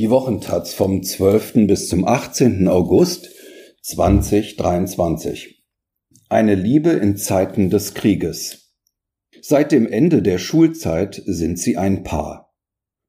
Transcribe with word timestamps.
Die 0.00 0.08
Wochentaz 0.08 0.72
vom 0.72 1.02
12. 1.02 1.66
bis 1.66 1.90
zum 1.90 2.06
18. 2.06 2.68
August 2.68 3.28
2023. 3.82 5.62
Eine 6.30 6.54
Liebe 6.54 6.88
in 6.88 7.18
Zeiten 7.18 7.68
des 7.68 7.92
Krieges. 7.92 8.72
Seit 9.42 9.72
dem 9.72 9.86
Ende 9.86 10.22
der 10.22 10.38
Schulzeit 10.38 11.22
sind 11.26 11.58
sie 11.58 11.76
ein 11.76 12.02
Paar. 12.02 12.54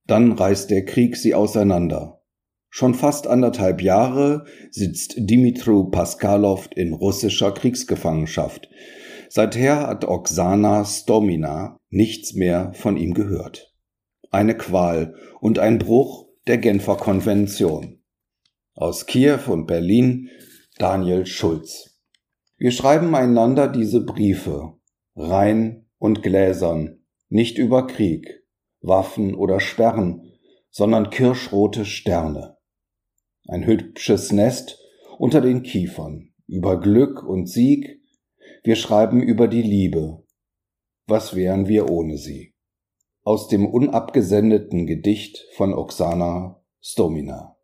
Dann 0.06 0.34
reißt 0.34 0.70
der 0.70 0.84
Krieg 0.84 1.16
sie 1.16 1.34
auseinander. 1.34 2.24
Schon 2.70 2.94
fast 2.94 3.26
anderthalb 3.26 3.82
Jahre 3.82 4.44
sitzt 4.70 5.14
Dimitru 5.16 5.92
Paskalov 5.92 6.68
in 6.76 6.92
russischer 6.92 7.54
Kriegsgefangenschaft. 7.54 8.68
Seither 9.30 9.88
hat 9.88 10.04
Oksana 10.04 10.84
Stomina 10.84 11.78
nichts 11.90 12.34
mehr 12.34 12.74
von 12.74 12.98
ihm 12.98 13.14
gehört. 13.14 13.74
Eine 14.30 14.58
Qual 14.58 15.16
und 15.40 15.58
ein 15.58 15.80
Bruch 15.80 16.31
der 16.48 16.58
Genfer 16.58 16.96
Konvention. 16.96 18.02
Aus 18.74 19.06
Kiew 19.06 19.42
und 19.48 19.68
Berlin 19.68 20.30
Daniel 20.80 21.28
Schulz. 21.28 22.00
Wir 22.58 22.72
schreiben 22.72 23.14
einander 23.14 23.68
diese 23.68 24.04
Briefe, 24.04 24.74
rein 25.16 25.86
und 26.00 26.24
gläsern, 26.24 27.04
nicht 27.30 27.60
über 27.60 27.86
Krieg, 27.86 28.44
Waffen 28.82 29.36
oder 29.36 29.60
Sperren, 29.60 30.34
sondern 30.72 31.12
kirschrote 31.12 31.86
Sterne. 31.86 32.58
Ein 33.48 33.68
hübsches 33.68 34.32
Nest 34.32 34.80
unter 35.20 35.42
den 35.42 35.62
Kiefern, 35.62 36.34
über 36.48 36.80
Glück 36.80 37.22
und 37.22 37.50
Sieg. 37.50 38.02
Wir 38.64 38.76
schreiben 38.76 39.22
über 39.22 39.48
die 39.48 39.62
Liebe. 39.62 40.24
Was 41.06 41.36
wären 41.36 41.68
wir 41.68 41.92
ohne 41.92 42.18
sie? 42.18 42.51
Aus 43.24 43.48
dem 43.48 43.66
unabgesendeten 43.66 44.88
Gedicht 44.88 45.46
von 45.56 45.74
Oksana 45.74 46.62
Stomina. 46.82 47.56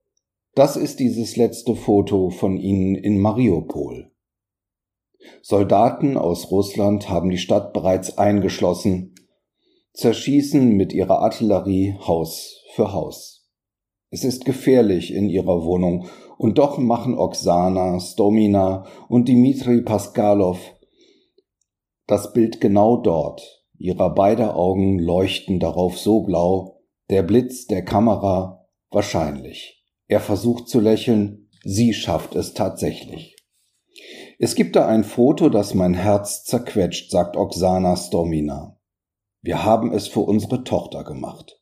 Das 0.55 0.75
ist 0.75 0.99
dieses 0.99 1.35
letzte 1.35 1.75
Foto 1.75 2.29
von 2.29 2.57
ihnen 2.57 2.95
in 2.95 3.19
Mariupol. 3.19 4.11
Soldaten 5.41 6.17
aus 6.17 6.51
Russland 6.51 7.09
haben 7.09 7.29
die 7.29 7.37
Stadt 7.37 7.73
bereits 7.73 8.17
eingeschlossen, 8.17 9.15
zerschießen 9.93 10.69
mit 10.69 10.93
ihrer 10.93 11.19
Artillerie 11.19 11.95
Haus 11.99 12.63
für 12.73 12.93
Haus. 12.93 13.49
Es 14.09 14.23
ist 14.23 14.45
gefährlich 14.45 15.13
in 15.13 15.29
ihrer 15.29 15.63
Wohnung, 15.63 16.07
und 16.37 16.59
doch 16.59 16.77
machen 16.77 17.17
Oksana, 17.17 17.99
Stomina 17.99 18.85
und 19.09 19.27
Dmitri 19.27 19.81
Paskalov 19.81 20.59
das 22.07 22.31
Bild 22.31 22.61
genau 22.61 22.95
dort, 22.95 23.56
Ihrer 23.77 24.13
beider 24.13 24.55
Augen 24.55 24.99
leuchten 24.99 25.59
darauf 25.59 25.97
so 25.97 26.21
blau, 26.21 26.81
der 27.09 27.23
Blitz 27.23 27.67
der 27.67 27.83
Kamera 27.85 28.65
wahrscheinlich. 28.89 29.83
Er 30.07 30.19
versucht 30.19 30.67
zu 30.67 30.79
lächeln, 30.79 31.49
sie 31.63 31.93
schafft 31.93 32.35
es 32.35 32.53
tatsächlich. 32.53 33.35
Es 34.39 34.55
gibt 34.55 34.75
da 34.75 34.87
ein 34.87 35.03
Foto, 35.03 35.49
das 35.49 35.73
mein 35.73 35.93
Herz 35.93 36.43
zerquetscht, 36.43 37.11
sagt 37.11 37.35
Oksana 37.35 37.95
Stormina. 37.95 38.77
Wir 39.41 39.63
haben 39.63 39.91
es 39.93 40.07
für 40.07 40.19
unsere 40.21 40.63
Tochter 40.63 41.03
gemacht. 41.03 41.59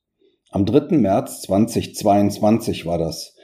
Am 0.49 0.65
3. 0.65 0.97
März 0.97 1.41
2022 1.43 2.85
war 2.85 2.97
das. 2.97 3.35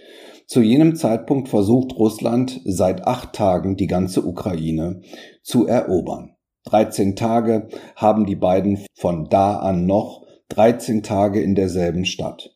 Zu 0.47 0.61
jenem 0.61 0.95
Zeitpunkt 0.95 1.47
versucht 1.47 1.95
Russland 1.95 2.61
seit 2.65 3.07
acht 3.07 3.33
Tagen 3.33 3.77
die 3.77 3.87
ganze 3.87 4.25
Ukraine 4.25 5.01
zu 5.43 5.65
erobern. 5.65 6.35
13 6.65 7.15
Tage 7.15 7.69
haben 7.95 8.25
die 8.25 8.35
beiden 8.35 8.85
von 8.95 9.29
da 9.29 9.57
an 9.57 9.85
noch 9.85 10.25
13 10.49 11.01
Tage 11.03 11.41
in 11.41 11.55
derselben 11.55 12.05
Stadt. 12.05 12.55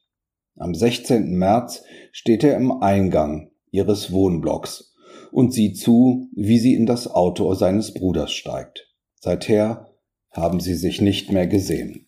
Am 0.58 0.73
16. 0.73 1.36
März 1.38 1.84
steht 2.11 2.44
er 2.44 2.56
im 2.56 2.72
Eingang 2.72 3.52
ihres 3.72 4.11
Wohnblocks 4.11 4.93
und 5.32 5.54
sieht 5.54 5.77
zu, 5.77 6.30
wie 6.33 6.60
sie 6.60 6.76
in 6.76 6.86
das 6.86 7.08
Auto 7.08 7.54
seines 7.55 7.93
Bruders 7.93 8.32
steigt. 8.32 8.89
Seither 9.20 9.89
haben 10.32 10.60
sie 10.60 10.76
sich 10.76 11.02
nicht 11.02 11.32
mehr 11.32 11.48
gesehen. 11.48 12.08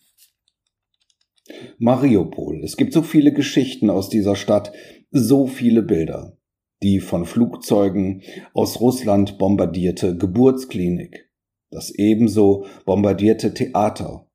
Mariupol. 1.78 2.62
Es 2.62 2.76
gibt 2.76 2.92
so 2.92 3.02
viele 3.02 3.32
Geschichten 3.32 3.90
aus 3.90 4.08
dieser 4.08 4.36
Stadt, 4.36 4.72
so 5.10 5.46
viele 5.46 5.82
Bilder. 5.82 6.36
Die 6.82 7.00
von 7.00 7.24
Flugzeugen 7.24 8.22
aus 8.54 8.80
Russland 8.80 9.38
bombardierte 9.38 10.16
Geburtsklinik, 10.16 11.27
das 11.70 11.90
ebenso 11.90 12.66
bombardierte 12.84 13.54
Theater, 13.54 14.26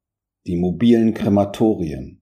die 0.46 0.58
mobilen 0.58 1.14
Krematorien, 1.14 2.22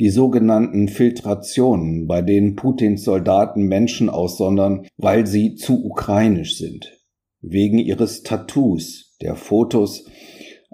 die 0.00 0.10
sogenannten 0.10 0.88
Filtrationen, 0.88 2.06
bei 2.06 2.22
denen 2.22 2.56
Putins 2.56 3.04
Soldaten 3.04 3.64
Menschen 3.64 4.08
aussondern, 4.08 4.86
weil 4.96 5.26
sie 5.26 5.54
zu 5.54 5.84
ukrainisch 5.84 6.56
sind, 6.56 6.98
wegen 7.40 7.78
ihres 7.78 8.22
Tattoos, 8.22 9.16
der 9.20 9.34
Fotos 9.34 10.06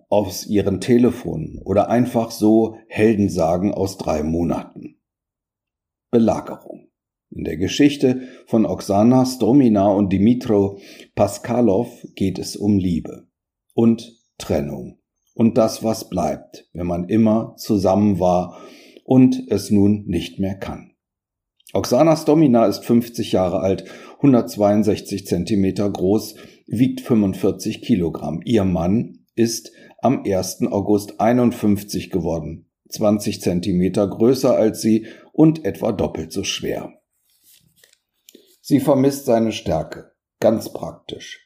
aus 0.08 0.46
ihren 0.46 0.80
Telefonen 0.80 1.60
oder 1.64 1.88
einfach 1.88 2.30
so 2.30 2.76
Heldensagen 2.88 3.72
aus 3.72 3.96
drei 3.96 4.22
Monaten. 4.22 5.00
Belagerung. 6.10 6.88
In 7.30 7.42
der 7.42 7.56
Geschichte 7.56 8.28
von 8.46 8.64
Oksana 8.64 9.26
Stromina 9.26 9.88
und 9.88 10.12
Dimitro 10.12 10.78
Paskalov 11.16 12.06
geht 12.14 12.38
es 12.38 12.54
um 12.54 12.78
Liebe 12.78 13.26
und 13.74 14.18
Trennung 14.38 14.98
und 15.34 15.58
das, 15.58 15.82
was 15.82 16.08
bleibt, 16.08 16.68
wenn 16.72 16.86
man 16.86 17.08
immer 17.08 17.54
zusammen 17.56 18.18
war 18.18 18.60
und 19.04 19.44
es 19.50 19.70
nun 19.70 20.04
nicht 20.06 20.38
mehr 20.38 20.54
kann. 20.54 20.92
Oksana 21.72 22.16
Stomina 22.16 22.66
ist 22.66 22.84
50 22.84 23.32
Jahre 23.32 23.60
alt, 23.60 23.84
162 24.16 25.26
Zentimeter 25.26 25.90
groß, 25.90 26.36
wiegt 26.66 27.00
45 27.00 27.82
Kilogramm. 27.82 28.40
Ihr 28.44 28.64
Mann 28.64 29.26
ist 29.34 29.72
am 30.00 30.22
1. 30.24 30.62
August 30.70 31.20
51 31.20 32.10
geworden, 32.10 32.70
20 32.90 33.40
Zentimeter 33.40 34.08
größer 34.08 34.56
als 34.56 34.80
sie 34.80 35.06
und 35.32 35.64
etwa 35.64 35.90
doppelt 35.90 36.32
so 36.32 36.44
schwer. 36.44 36.92
Sie 38.60 38.78
vermisst 38.78 39.26
seine 39.26 39.52
Stärke, 39.52 40.12
ganz 40.40 40.72
praktisch. 40.72 41.43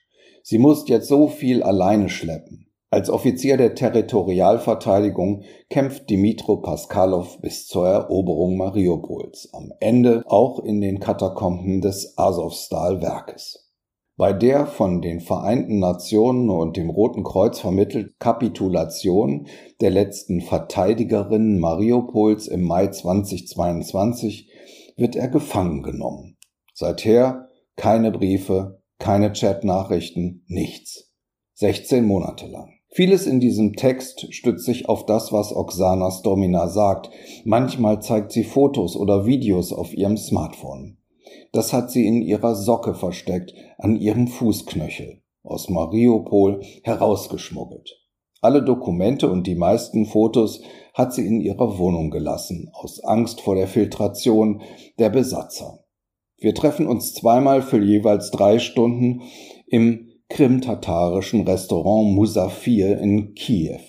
Sie 0.51 0.57
muss 0.57 0.89
jetzt 0.89 1.09
so 1.09 1.29
viel 1.29 1.63
alleine 1.63 2.09
schleppen. 2.09 2.71
Als 2.89 3.11
Offizier 3.11 3.59
der 3.59 3.75
Territorialverteidigung 3.75 5.43
kämpft 5.69 6.09
Dimitro 6.09 6.63
Paskalov 6.63 7.39
bis 7.43 7.67
zur 7.67 7.87
Eroberung 7.87 8.57
Mariupols, 8.57 9.51
am 9.53 9.75
Ende 9.79 10.23
auch 10.25 10.61
in 10.61 10.81
den 10.81 11.01
Katakomben 11.01 11.83
des 11.83 12.17
Azovstal-Werkes. 12.17 13.71
Bei 14.17 14.33
der 14.33 14.67
von 14.67 15.03
den 15.03 15.21
Vereinten 15.21 15.81
Nationen 15.81 16.49
und 16.49 16.79
dem 16.79 16.89
Roten 16.89 17.25
Kreuz 17.25 17.61
vermittelten 17.61 18.15
Kapitulation 18.19 19.49
der 19.83 19.91
letzten 19.91 20.41
Verteidigerinnen 20.41 21.59
Mariupols 21.59 22.49
im 22.49 22.63
Mai 22.63 22.87
2022 22.87 24.51
wird 24.97 25.15
er 25.15 25.29
gefangen 25.29 25.83
genommen. 25.83 26.39
Seither 26.73 27.51
keine 27.77 28.11
Briefe, 28.11 28.78
keine 28.99 29.33
Chatnachrichten, 29.33 30.45
nichts. 30.47 31.13
16 31.55 32.05
Monate 32.05 32.47
lang. 32.47 32.71
Vieles 32.91 33.27
in 33.27 33.39
diesem 33.39 33.75
Text 33.75 34.33
stützt 34.35 34.65
sich 34.65 34.89
auf 34.89 35.07
das, 35.07 35.33
was 35.33 35.55
Oksana 35.55 36.11
Stormina 36.11 36.69
sagt. 36.69 37.11
Manchmal 37.45 38.01
zeigt 38.01 38.33
sie 38.33 38.45
Fotos 38.45 38.97
oder 38.97 39.27
Videos 39.27 39.73
auf 39.73 39.93
ihrem 39.93 40.17
Smartphone. 40.17 40.99
Das 41.53 41.73
hat 41.73 41.91
sie 41.91 42.07
in 42.07 42.23
ihrer 42.23 42.55
Socke 42.55 42.95
versteckt, 42.95 43.55
an 43.79 43.97
ihrem 43.97 44.29
Fußknöchel, 44.29 45.23
aus 45.43 45.69
Mariupol 45.69 46.63
herausgeschmuggelt. 46.83 47.99
Alle 48.41 48.63
Dokumente 48.63 49.31
und 49.31 49.47
die 49.47 49.57
meisten 49.57 50.07
Fotos 50.07 50.61
hat 50.95 51.13
sie 51.13 51.27
in 51.27 51.41
ihrer 51.41 51.79
Wohnung 51.79 52.11
gelassen, 52.11 52.71
aus 52.73 53.03
Angst 53.03 53.41
vor 53.41 53.57
der 53.57 53.67
Filtration 53.67 54.63
der 54.99 55.11
Besatzer. 55.11 55.85
Wir 56.41 56.55
treffen 56.55 56.87
uns 56.87 57.15
zweimal 57.15 57.63
für 57.63 57.83
jeweils 57.83 58.31
drei 58.31 58.59
Stunden 58.61 59.23
im 59.67 60.09
krimtatarischen 60.29 61.47
Restaurant 61.47 62.15
Musafir 62.15 62.99
in 62.99 63.35
Kiew, 63.35 63.81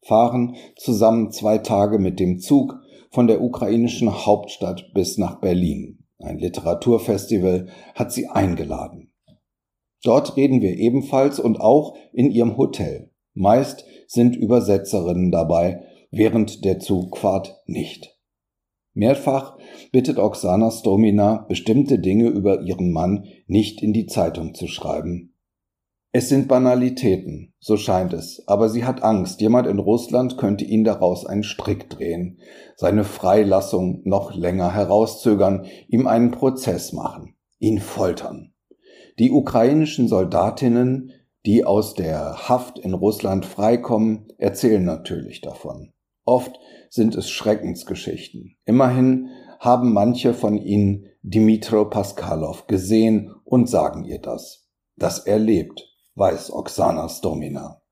fahren 0.00 0.56
zusammen 0.76 1.30
zwei 1.32 1.58
Tage 1.58 1.98
mit 1.98 2.18
dem 2.18 2.38
Zug 2.38 2.78
von 3.10 3.26
der 3.26 3.42
ukrainischen 3.42 4.24
Hauptstadt 4.24 4.92
bis 4.94 5.18
nach 5.18 5.40
Berlin. 5.40 5.98
Ein 6.18 6.38
Literaturfestival 6.38 7.68
hat 7.94 8.12
sie 8.12 8.28
eingeladen. 8.28 9.12
Dort 10.02 10.36
reden 10.36 10.62
wir 10.62 10.76
ebenfalls 10.76 11.38
und 11.38 11.60
auch 11.60 11.94
in 12.12 12.30
ihrem 12.30 12.56
Hotel. 12.56 13.10
Meist 13.34 13.84
sind 14.06 14.36
Übersetzerinnen 14.36 15.30
dabei, 15.30 15.82
während 16.10 16.64
der 16.64 16.78
Zugfahrt 16.78 17.60
nicht. 17.66 18.16
Mehrfach 18.94 19.56
bittet 19.90 20.18
Oksana 20.18 20.70
Stomina, 20.70 21.46
bestimmte 21.48 21.98
Dinge 21.98 22.28
über 22.28 22.60
ihren 22.60 22.92
Mann 22.92 23.26
nicht 23.46 23.82
in 23.82 23.92
die 23.92 24.06
Zeitung 24.06 24.54
zu 24.54 24.66
schreiben. 24.66 25.32
Es 26.14 26.28
sind 26.28 26.46
Banalitäten, 26.46 27.54
so 27.58 27.78
scheint 27.78 28.12
es, 28.12 28.42
aber 28.46 28.68
sie 28.68 28.84
hat 28.84 29.02
Angst, 29.02 29.40
jemand 29.40 29.66
in 29.66 29.78
Russland 29.78 30.36
könnte 30.36 30.66
ihn 30.66 30.84
daraus 30.84 31.24
einen 31.24 31.42
Strick 31.42 31.88
drehen, 31.88 32.38
seine 32.76 33.04
Freilassung 33.04 34.02
noch 34.04 34.34
länger 34.34 34.74
herauszögern, 34.74 35.64
ihm 35.88 36.06
einen 36.06 36.30
Prozess 36.30 36.92
machen, 36.92 37.34
ihn 37.60 37.78
foltern. 37.78 38.52
Die 39.18 39.30
ukrainischen 39.30 40.06
Soldatinnen, 40.06 41.12
die 41.46 41.64
aus 41.64 41.94
der 41.94 42.46
Haft 42.46 42.78
in 42.78 42.92
Russland 42.92 43.46
freikommen, 43.46 44.28
erzählen 44.36 44.84
natürlich 44.84 45.40
davon. 45.40 45.92
Oft 46.24 46.58
sind 46.90 47.14
es 47.14 47.30
Schreckensgeschichten. 47.30 48.56
Immerhin 48.64 49.30
haben 49.58 49.92
manche 49.92 50.34
von 50.34 50.56
ihnen 50.56 51.06
Dimitro 51.22 51.88
Paskalov 51.88 52.66
gesehen 52.66 53.34
und 53.44 53.68
sagen 53.68 54.04
ihr 54.04 54.20
das. 54.20 54.68
Dass 54.96 55.20
er 55.20 55.38
lebt, 55.38 55.88
weiß 56.14 56.52
Oksana 56.52 57.08
Stomina. 57.08 57.82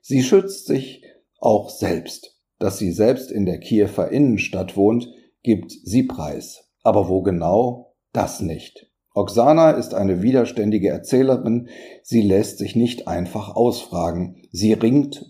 Sie 0.00 0.22
schützt 0.22 0.66
sich 0.66 1.04
auch 1.38 1.70
selbst. 1.70 2.40
Dass 2.58 2.78
sie 2.78 2.92
selbst 2.92 3.30
in 3.30 3.44
der 3.44 3.60
Kiewer 3.60 4.08
Innenstadt 4.08 4.76
wohnt, 4.76 5.08
gibt 5.42 5.70
sie 5.70 6.04
preis. 6.04 6.70
Aber 6.82 7.08
wo 7.08 7.22
genau? 7.22 7.94
Das 8.12 8.40
nicht. 8.40 8.90
Oksana 9.14 9.72
ist 9.72 9.94
eine 9.94 10.22
widerständige 10.22 10.90
Erzählerin, 10.90 11.68
sie 12.02 12.20
lässt 12.20 12.58
sich 12.58 12.76
nicht 12.76 13.08
einfach 13.08 13.56
ausfragen, 13.56 14.42
sie 14.52 14.74
ringt 14.74 15.24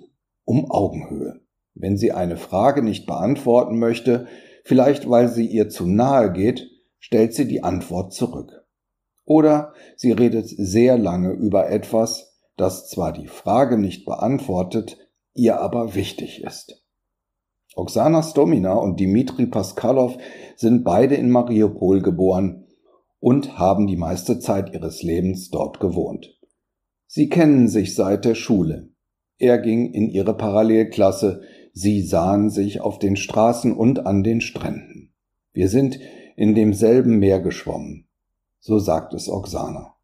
um 0.44 0.70
Augenhöhe. 0.70 1.45
Wenn 1.78 1.98
sie 1.98 2.12
eine 2.12 2.38
Frage 2.38 2.82
nicht 2.82 3.06
beantworten 3.06 3.78
möchte, 3.78 4.26
vielleicht 4.64 5.08
weil 5.08 5.28
sie 5.28 5.46
ihr 5.46 5.68
zu 5.68 5.86
nahe 5.86 6.32
geht, 6.32 6.70
stellt 6.98 7.34
sie 7.34 7.46
die 7.46 7.62
Antwort 7.62 8.14
zurück. 8.14 8.64
Oder 9.26 9.74
sie 9.94 10.12
redet 10.12 10.48
sehr 10.48 10.96
lange 10.96 11.32
über 11.32 11.68
etwas, 11.68 12.34
das 12.56 12.88
zwar 12.88 13.12
die 13.12 13.26
Frage 13.26 13.76
nicht 13.76 14.06
beantwortet, 14.06 14.96
ihr 15.34 15.60
aber 15.60 15.94
wichtig 15.94 16.42
ist. 16.42 16.82
Oksana 17.74 18.22
Stomina 18.22 18.72
und 18.72 18.98
Dimitri 18.98 19.44
Paskalov 19.44 20.16
sind 20.56 20.82
beide 20.82 21.14
in 21.16 21.30
Mariupol 21.30 22.00
geboren 22.00 22.64
und 23.20 23.58
haben 23.58 23.86
die 23.86 23.98
meiste 23.98 24.38
Zeit 24.38 24.72
ihres 24.72 25.02
Lebens 25.02 25.50
dort 25.50 25.78
gewohnt. 25.78 26.38
Sie 27.06 27.28
kennen 27.28 27.68
sich 27.68 27.94
seit 27.94 28.24
der 28.24 28.34
Schule. 28.34 28.88
Er 29.38 29.58
ging 29.58 29.92
in 29.92 30.08
ihre 30.08 30.34
Parallelklasse, 30.34 31.42
sie 31.76 32.00
sahen 32.00 32.50
sich 32.50 32.80
auf 32.80 32.98
den 32.98 33.16
Straßen 33.16 33.72
und 33.72 34.06
an 34.06 34.22
den 34.22 34.40
Stränden. 34.40 35.12
Wir 35.52 35.68
sind 35.68 35.98
in 36.36 36.54
demselben 36.54 37.18
Meer 37.18 37.40
geschwommen 37.40 38.06
so 38.66 38.80
sagt 38.80 39.14
es 39.14 39.28
Oksana. 39.28 39.94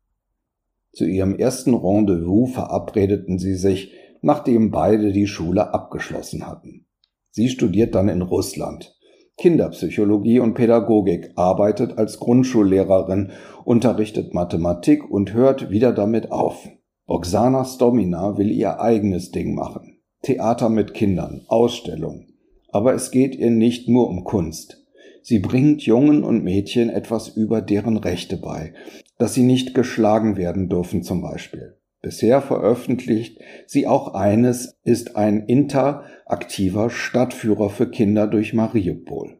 Zu 0.92 1.04
ihrem 1.04 1.34
ersten 1.34 1.74
Rendezvous 1.74 2.52
verabredeten 2.52 3.40
sie 3.40 3.56
sich, 3.56 3.92
nachdem 4.20 4.70
beide 4.70 5.10
die 5.10 5.26
Schule 5.26 5.74
abgeschlossen 5.74 6.46
hatten. 6.46 6.86
Sie 7.30 7.48
studiert 7.48 7.96
dann 7.96 8.08
in 8.08 8.22
Russland. 8.22 8.96
Kinderpsychologie 9.36 10.38
und 10.38 10.54
Pädagogik, 10.54 11.32
arbeitet 11.34 11.98
als 11.98 12.20
Grundschullehrerin, 12.20 13.32
unterrichtet 13.64 14.32
Mathematik 14.32 15.10
und 15.10 15.32
hört 15.32 15.70
wieder 15.70 15.92
damit 15.92 16.30
auf. 16.30 16.68
Oksana 17.06 17.64
Stomina 17.64 18.38
will 18.38 18.52
ihr 18.52 18.80
eigenes 18.80 19.32
Ding 19.32 19.56
machen. 19.56 19.91
Theater 20.22 20.68
mit 20.68 20.94
Kindern, 20.94 21.42
Ausstellung. 21.48 22.26
Aber 22.68 22.94
es 22.94 23.10
geht 23.10 23.34
ihr 23.34 23.50
nicht 23.50 23.88
nur 23.88 24.08
um 24.08 24.22
Kunst. 24.22 24.82
Sie 25.22 25.40
bringt 25.40 25.82
Jungen 25.82 26.24
und 26.24 26.44
Mädchen 26.44 26.90
etwas 26.90 27.28
über 27.28 27.60
deren 27.60 27.96
Rechte 27.96 28.36
bei, 28.36 28.72
dass 29.18 29.34
sie 29.34 29.42
nicht 29.42 29.74
geschlagen 29.74 30.36
werden 30.36 30.68
dürfen 30.68 31.02
zum 31.02 31.22
Beispiel. 31.22 31.76
Bisher 32.00 32.40
veröffentlicht 32.40 33.40
sie 33.66 33.86
auch 33.86 34.14
eines, 34.14 34.76
ist 34.84 35.16
ein 35.16 35.46
interaktiver 35.46 36.90
Stadtführer 36.90 37.70
für 37.70 37.90
Kinder 37.90 38.26
durch 38.26 38.54
Mariupol. 38.54 39.38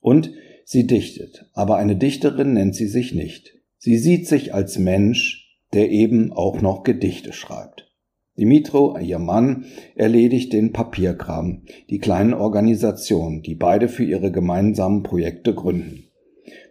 Und 0.00 0.32
sie 0.64 0.86
dichtet, 0.86 1.46
aber 1.54 1.76
eine 1.76 1.96
Dichterin 1.96 2.54
nennt 2.54 2.74
sie 2.74 2.88
sich 2.88 3.14
nicht. 3.14 3.58
Sie 3.78 3.98
sieht 3.98 4.28
sich 4.28 4.54
als 4.54 4.78
Mensch, 4.78 5.58
der 5.72 5.90
eben 5.90 6.32
auch 6.32 6.60
noch 6.60 6.82
Gedichte 6.82 7.32
schreibt. 7.32 7.91
Dimitro, 8.38 8.96
ihr 8.98 9.18
Mann, 9.18 9.66
erledigt 9.94 10.52
den 10.52 10.72
Papierkram, 10.72 11.62
die 11.90 11.98
kleinen 11.98 12.32
Organisationen, 12.32 13.42
die 13.42 13.54
beide 13.54 13.88
für 13.88 14.04
ihre 14.04 14.32
gemeinsamen 14.32 15.02
Projekte 15.02 15.54
gründen. 15.54 16.04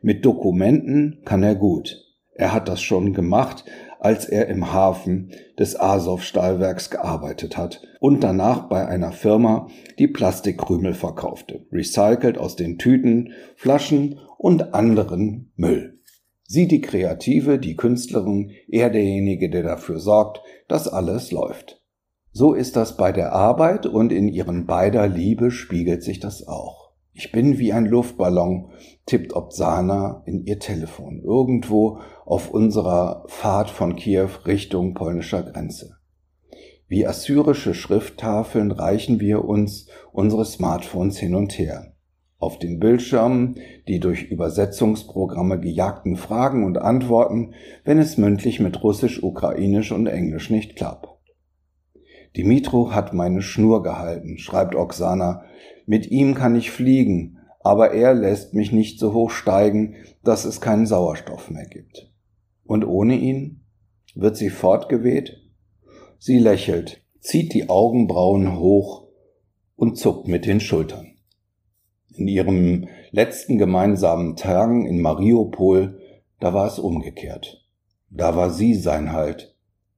Mit 0.01 0.25
Dokumenten 0.25 1.21
kann 1.23 1.43
er 1.43 1.55
gut. 1.55 2.03
Er 2.33 2.53
hat 2.53 2.67
das 2.67 2.81
schon 2.81 3.13
gemacht, 3.13 3.65
als 3.99 4.25
er 4.25 4.47
im 4.47 4.73
Hafen 4.73 5.29
des 5.59 5.79
Azov-Stahlwerks 5.79 6.89
gearbeitet 6.89 7.55
hat 7.55 7.83
und 7.99 8.23
danach 8.23 8.67
bei 8.67 8.87
einer 8.87 9.11
Firma, 9.11 9.67
die 9.99 10.07
Plastikkrümel 10.07 10.95
verkaufte, 10.95 11.67
recycelt 11.71 12.39
aus 12.39 12.55
den 12.55 12.79
Tüten, 12.79 13.33
Flaschen 13.55 14.19
und 14.39 14.73
anderen 14.73 15.51
Müll. 15.55 15.90
Sie 16.53 16.67
die 16.67 16.81
Kreative, 16.81 17.59
die 17.59 17.77
Künstlerin, 17.77 18.51
er 18.67 18.89
derjenige, 18.89 19.49
der 19.49 19.63
dafür 19.63 19.99
sorgt, 19.99 20.41
dass 20.67 20.89
alles 20.89 21.31
läuft. 21.31 21.81
So 22.33 22.53
ist 22.53 22.75
das 22.75 22.97
bei 22.97 23.13
der 23.13 23.31
Arbeit 23.31 23.85
und 23.85 24.11
in 24.11 24.27
ihren 24.27 24.65
beider 24.65 25.07
Liebe 25.07 25.49
spiegelt 25.49 26.03
sich 26.03 26.19
das 26.19 26.45
auch. 26.49 26.91
Ich 27.13 27.31
bin 27.31 27.57
wie 27.57 27.71
ein 27.71 27.85
Luftballon, 27.85 28.73
tippt 29.05 29.33
Obsana 29.33 30.23
in 30.25 30.43
ihr 30.43 30.59
Telefon, 30.59 31.21
irgendwo 31.23 31.99
auf 32.25 32.51
unserer 32.51 33.23
Fahrt 33.27 33.69
von 33.69 33.95
Kiew 33.95 34.31
Richtung 34.45 34.93
polnischer 34.93 35.43
Grenze. 35.43 35.99
Wie 36.85 37.07
assyrische 37.07 37.73
Schrifttafeln 37.73 38.71
reichen 38.71 39.21
wir 39.21 39.45
uns 39.45 39.87
unsere 40.11 40.43
Smartphones 40.43 41.17
hin 41.17 41.33
und 41.33 41.57
her 41.57 41.90
auf 42.41 42.59
den 42.59 42.79
Bildschirmen 42.79 43.55
die 43.87 43.99
durch 43.99 44.23
Übersetzungsprogramme 44.23 45.59
gejagten 45.59 46.15
Fragen 46.15 46.65
und 46.65 46.77
Antworten, 46.77 47.53
wenn 47.83 47.99
es 47.99 48.17
mündlich 48.17 48.59
mit 48.59 48.83
Russisch, 48.83 49.21
Ukrainisch 49.21 49.91
und 49.91 50.07
Englisch 50.07 50.49
nicht 50.49 50.75
klappt. 50.75 51.07
Dimitro 52.35 52.93
hat 52.93 53.13
meine 53.13 53.41
Schnur 53.41 53.83
gehalten, 53.83 54.37
schreibt 54.37 54.75
Oksana. 54.75 55.43
Mit 55.85 56.09
ihm 56.09 56.33
kann 56.33 56.55
ich 56.55 56.71
fliegen, 56.71 57.37
aber 57.59 57.91
er 57.91 58.13
lässt 58.13 58.53
mich 58.53 58.71
nicht 58.71 58.99
so 58.99 59.13
hoch 59.13 59.31
steigen, 59.31 59.95
dass 60.23 60.45
es 60.45 60.61
keinen 60.61 60.85
Sauerstoff 60.85 61.49
mehr 61.49 61.65
gibt. 61.65 62.11
Und 62.63 62.85
ohne 62.85 63.15
ihn? 63.15 63.65
Wird 64.15 64.35
sie 64.35 64.49
fortgeweht? 64.49 65.37
Sie 66.17 66.37
lächelt, 66.37 67.03
zieht 67.19 67.53
die 67.53 67.69
Augenbrauen 67.69 68.57
hoch 68.57 69.07
und 69.75 69.97
zuckt 69.97 70.27
mit 70.27 70.45
den 70.45 70.59
Schultern. 70.59 71.10
In 72.15 72.27
ihrem 72.27 72.87
letzten 73.11 73.57
gemeinsamen 73.57 74.35
Tagen 74.35 74.85
in 74.85 75.01
Mariupol, 75.01 75.99
da 76.39 76.53
war 76.53 76.67
es 76.67 76.79
umgekehrt. 76.79 77.65
Da 78.09 78.35
war 78.35 78.49
sie 78.49 78.75
sein 78.75 79.13
Halt. 79.13 79.55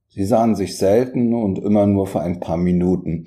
Sie 0.08 0.24
sahen 0.24 0.54
sich 0.54 0.78
selten 0.78 1.34
und 1.34 1.58
immer 1.58 1.86
nur 1.86 2.06
für 2.06 2.20
ein 2.20 2.38
paar 2.38 2.56
Minuten. 2.56 3.26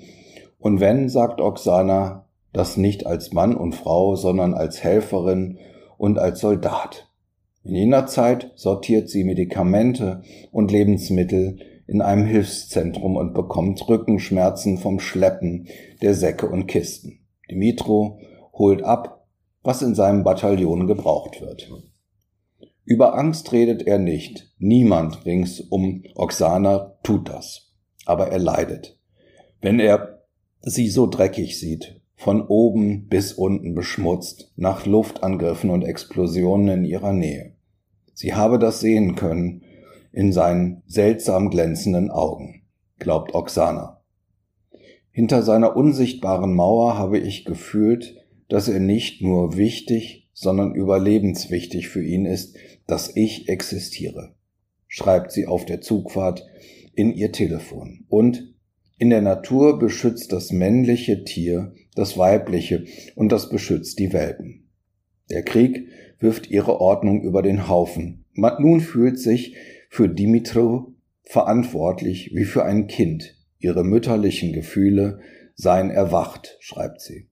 Und 0.58 0.80
wenn, 0.80 1.10
sagt 1.10 1.40
Oksana, 1.40 2.24
das 2.52 2.78
nicht 2.78 3.06
als 3.06 3.32
Mann 3.32 3.54
und 3.54 3.74
Frau, 3.74 4.16
sondern 4.16 4.54
als 4.54 4.82
Helferin 4.82 5.58
und 5.98 6.18
als 6.18 6.40
Soldat. 6.40 7.10
In 7.64 7.74
jener 7.74 8.06
Zeit 8.06 8.52
sortiert 8.54 9.10
sie 9.10 9.24
Medikamente 9.24 10.22
und 10.50 10.70
Lebensmittel 10.70 11.58
in 11.86 12.00
einem 12.00 12.24
Hilfszentrum 12.24 13.16
und 13.16 13.34
bekommt 13.34 13.86
Rückenschmerzen 13.86 14.78
vom 14.78 15.00
Schleppen 15.00 15.68
der 16.00 16.14
Säcke 16.14 16.48
und 16.48 16.66
Kisten. 16.66 17.20
Dimitro 17.50 18.20
holt 18.58 18.82
ab, 18.82 19.26
was 19.62 19.82
in 19.82 19.94
seinem 19.94 20.24
Bataillon 20.24 20.86
gebraucht 20.86 21.40
wird. 21.40 21.70
Über 22.84 23.18
Angst 23.18 23.52
redet 23.52 23.86
er 23.86 23.98
nicht. 23.98 24.50
Niemand 24.58 25.26
rings 25.26 25.60
um 25.60 26.04
Oksana 26.14 26.98
tut 27.02 27.28
das. 27.28 27.74
Aber 28.06 28.28
er 28.28 28.38
leidet. 28.38 28.98
Wenn 29.60 29.78
er 29.78 30.22
sie 30.62 30.88
so 30.88 31.06
dreckig 31.06 31.58
sieht, 31.58 32.00
von 32.16 32.40
oben 32.40 33.06
bis 33.06 33.32
unten 33.32 33.74
beschmutzt, 33.74 34.52
nach 34.56 34.86
Luftangriffen 34.86 35.70
und 35.70 35.82
Explosionen 35.82 36.78
in 36.78 36.84
ihrer 36.84 37.12
Nähe. 37.12 37.54
Sie 38.14 38.34
habe 38.34 38.58
das 38.58 38.80
sehen 38.80 39.14
können 39.14 39.62
in 40.10 40.32
seinen 40.32 40.82
seltsam 40.86 41.50
glänzenden 41.50 42.10
Augen, 42.10 42.62
glaubt 42.98 43.34
Oksana. 43.34 44.00
Hinter 45.10 45.42
seiner 45.42 45.76
unsichtbaren 45.76 46.54
Mauer 46.54 46.96
habe 46.98 47.18
ich 47.18 47.44
gefühlt, 47.44 48.16
dass 48.48 48.68
er 48.68 48.80
nicht 48.80 49.22
nur 49.22 49.56
wichtig, 49.56 50.28
sondern 50.32 50.74
überlebenswichtig 50.74 51.88
für 51.88 52.04
ihn 52.04 52.24
ist, 52.24 52.56
dass 52.86 53.14
ich 53.14 53.48
existiere, 53.48 54.34
schreibt 54.86 55.32
sie 55.32 55.46
auf 55.46 55.64
der 55.64 55.80
Zugfahrt 55.80 56.46
in 56.94 57.12
ihr 57.12 57.32
Telefon. 57.32 58.04
Und 58.08 58.54
in 58.98 59.10
der 59.10 59.22
Natur 59.22 59.78
beschützt 59.78 60.32
das 60.32 60.52
männliche 60.52 61.24
Tier 61.24 61.74
das 61.98 62.16
weibliche 62.16 62.84
und 63.16 63.32
das 63.32 63.50
beschützt 63.50 63.98
die 63.98 64.12
Welpen. 64.12 64.68
Der 65.30 65.42
Krieg 65.42 65.88
wirft 66.20 66.48
ihre 66.48 66.80
Ordnung 66.80 67.22
über 67.22 67.42
den 67.42 67.68
Haufen. 67.68 68.24
Nun 68.34 68.80
fühlt 68.80 69.18
sich 69.18 69.56
für 69.90 70.08
Dimitro 70.08 70.94
verantwortlich 71.24 72.30
wie 72.34 72.44
für 72.44 72.64
ein 72.64 72.86
Kind. 72.86 73.36
Ihre 73.58 73.82
mütterlichen 73.82 74.52
Gefühle 74.52 75.18
seien 75.56 75.90
erwacht, 75.90 76.56
schreibt 76.60 77.00
sie. 77.00 77.27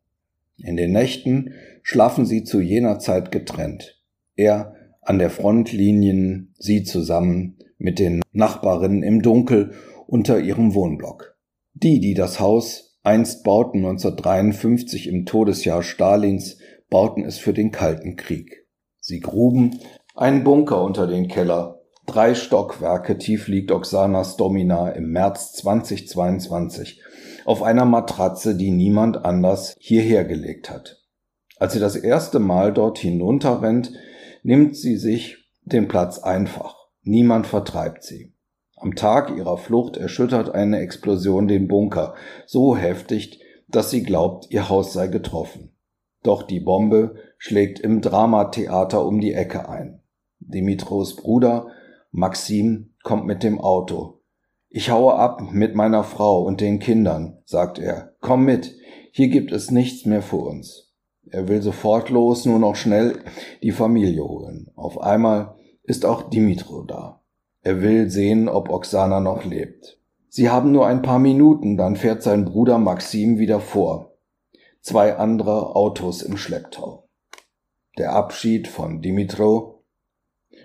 In 0.59 0.77
den 0.77 0.93
Nächten 0.93 1.55
schlafen 1.83 2.27
sie 2.27 2.45
zu 2.45 2.61
jener 2.61 2.99
Zeit 2.99 3.31
getrennt. 3.31 4.03
Er 4.35 4.75
an 5.03 5.19
der 5.19 5.31
Frontlinien, 5.31 6.55
sie 6.59 6.83
zusammen 6.83 7.59
mit 7.79 7.99
den 7.99 8.23
Nachbarinnen 8.33 9.03
im 9.03 9.23
Dunkel 9.23 9.73
unter 10.07 10.41
ihrem 10.41 10.75
Wohnblock. 10.75 11.37
Die, 11.75 12.01
die 12.01 12.15
das 12.15 12.41
Haus 12.41 12.99
einst 13.03 13.45
bauten 13.45 13.79
1953 13.79 15.07
im 15.09 15.27
Todesjahr 15.27 15.83
Stalins, 15.83 16.59
bauten 16.91 17.25
es 17.25 17.39
für 17.39 17.53
den 17.53 17.71
Kalten 17.71 18.17
Krieg. 18.17 18.67
Sie 18.99 19.21
gruben 19.21 19.79
einen 20.17 20.43
Bunker 20.43 20.83
unter 20.83 21.07
den 21.07 21.29
Keller. 21.29 21.83
Drei 22.07 22.35
Stockwerke 22.35 23.19
tief 23.19 23.49
liegt 23.49 23.71
Oxanas 23.71 24.37
Domina 24.37 24.91
im 24.91 25.11
März 25.11 25.53
2022 25.55 27.03
auf 27.47 27.63
einer 27.63 27.85
Matratze, 27.85 28.57
die 28.57 28.73
niemand 28.73 29.25
anders 29.25 29.77
hierher 29.79 30.25
gelegt 30.25 30.69
hat. 30.69 31.03
Als 31.59 31.73
sie 31.73 31.81
das 31.81 31.97
erste 31.97 32.41
Mal 32.41 32.73
dort 32.73 32.99
hinunterrennt, 32.99 33.93
nimmt 34.43 34.77
sie 34.77 34.97
sich 34.97 35.49
den 35.63 35.89
Platz 35.89 36.19
einfach. 36.19 36.77
Niemand 37.03 37.47
vertreibt 37.47 38.03
sie. 38.03 38.35
Am 38.77 38.95
Tag 38.95 39.35
ihrer 39.37 39.57
Flucht 39.57 39.97
erschüttert 39.97 40.55
eine 40.55 40.81
Explosion 40.81 41.49
den 41.49 41.67
Bunker 41.69 42.15
so 42.47 42.77
heftig, 42.77 43.41
dass 43.69 43.91
sie 43.91 44.03
glaubt, 44.03 44.51
ihr 44.51 44.69
Haus 44.69 44.93
sei 44.93 45.07
getroffen. 45.07 45.73
Doch 46.23 46.43
die 46.43 46.61
Bombe 46.61 47.15
schlägt 47.39 47.79
im 47.79 48.01
Dramatheater 48.01 49.07
um 49.07 49.21
die 49.21 49.33
Ecke 49.33 49.69
ein. 49.69 50.03
Dimitros 50.41 51.17
Bruder 51.17 51.69
Maxim 52.11 52.95
kommt 53.03 53.25
mit 53.25 53.43
dem 53.43 53.61
Auto. 53.61 54.16
Ich 54.77 54.91
haue 54.91 55.15
ab 55.15 55.41
mit 55.53 55.75
meiner 55.75 56.05
Frau 56.05 56.43
und 56.43 56.61
den 56.61 56.81
Kindern, 56.81 57.39
sagt 57.47 57.79
er. 57.79 58.15
Komm 58.21 58.45
mit, 58.45 58.77
hier 59.11 59.29
gibt 59.29 59.51
es 59.51 59.71
nichts 59.71 60.05
mehr 60.05 60.21
für 60.21 60.37
uns. 60.37 60.93
Er 61.31 61.49
will 61.49 61.63
sofort 61.63 62.11
los, 62.11 62.45
nur 62.45 62.59
noch 62.59 62.77
schnell 62.77 63.21
die 63.63 63.73
Familie 63.73 64.23
holen. 64.23 64.71
Auf 64.75 65.01
einmal 65.01 65.55
ist 65.83 66.05
auch 66.05 66.29
Dimitro 66.29 66.83
da. 66.83 67.23
Er 67.63 67.81
will 67.81 68.11
sehen, 68.11 68.51
ob 68.51 68.69
Oksana 68.69 69.21
noch 69.21 69.47
lebt. 69.47 69.99
Sie 70.29 70.51
haben 70.51 70.73
nur 70.73 70.87
ein 70.87 71.01
paar 71.01 71.21
Minuten, 71.21 71.79
dann 71.79 71.97
fährt 71.97 72.23
sein 72.23 72.45
Bruder 72.45 72.77
Maxim 72.77 73.39
wieder 73.39 73.61
vor. 73.61 74.19
Zwei 74.83 75.17
andere 75.17 75.75
Autos 75.75 76.21
im 76.21 76.37
Schlepptau. 76.37 77.09
Der 77.97 78.13
Abschied 78.13 78.69
von 78.69 79.01
Dimitro. 79.01 79.85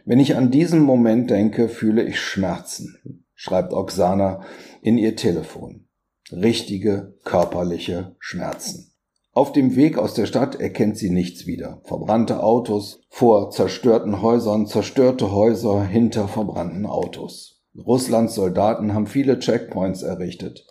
Wenn 0.03 0.19
ich 0.19 0.35
an 0.35 0.51
diesen 0.51 0.81
Moment 0.81 1.29
denke, 1.29 1.69
fühle 1.69 2.03
ich 2.03 2.19
Schmerzen, 2.19 3.21
schreibt 3.41 3.73
Oksana 3.73 4.41
in 4.83 4.99
ihr 4.99 5.15
Telefon. 5.15 5.87
Richtige 6.31 7.15
körperliche 7.23 8.15
Schmerzen. 8.19 8.93
Auf 9.33 9.51
dem 9.51 9.75
Weg 9.75 9.97
aus 9.97 10.13
der 10.13 10.27
Stadt 10.27 10.61
erkennt 10.61 10.95
sie 10.99 11.09
nichts 11.09 11.47
wieder. 11.47 11.81
Verbrannte 11.85 12.43
Autos 12.43 13.01
vor 13.09 13.49
zerstörten 13.49 14.21
Häusern, 14.21 14.67
zerstörte 14.67 15.31
Häuser 15.31 15.83
hinter 15.83 16.27
verbrannten 16.27 16.85
Autos. 16.85 17.63
Russlands 17.75 18.35
Soldaten 18.35 18.93
haben 18.93 19.07
viele 19.07 19.39
Checkpoints 19.39 20.03
errichtet. 20.03 20.63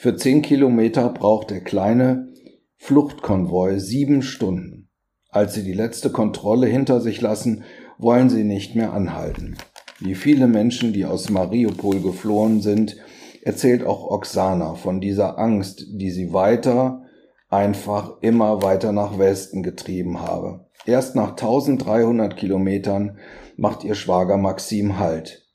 Für 0.00 0.16
zehn 0.16 0.42
Kilometer 0.42 1.10
braucht 1.10 1.50
der 1.50 1.60
kleine 1.60 2.32
Fluchtkonvoi 2.78 3.78
sieben 3.78 4.22
Stunden. 4.22 4.90
Als 5.30 5.54
sie 5.54 5.62
die 5.62 5.72
letzte 5.72 6.10
Kontrolle 6.10 6.66
hinter 6.66 7.00
sich 7.00 7.20
lassen, 7.20 7.62
wollen 7.96 8.28
sie 8.28 8.42
nicht 8.42 8.74
mehr 8.74 8.92
anhalten. 8.92 9.56
Wie 10.00 10.14
viele 10.14 10.46
Menschen, 10.46 10.92
die 10.92 11.04
aus 11.04 11.28
Mariupol 11.28 12.00
geflohen 12.00 12.60
sind, 12.60 12.96
erzählt 13.42 13.84
auch 13.84 14.10
Oksana 14.10 14.74
von 14.74 15.00
dieser 15.00 15.38
Angst, 15.38 15.86
die 15.90 16.10
sie 16.10 16.32
weiter 16.32 17.02
einfach 17.48 18.18
immer 18.20 18.62
weiter 18.62 18.92
nach 18.92 19.18
Westen 19.18 19.62
getrieben 19.62 20.20
habe. 20.20 20.66
Erst 20.86 21.16
nach 21.16 21.30
1300 21.30 22.36
Kilometern 22.36 23.18
macht 23.56 23.84
ihr 23.84 23.94
Schwager 23.94 24.36
Maxim 24.36 24.98
Halt. 24.98 25.46